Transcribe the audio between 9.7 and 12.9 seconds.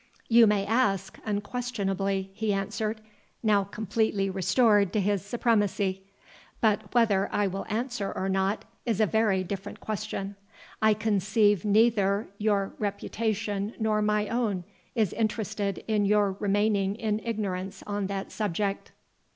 question. I conceive neither your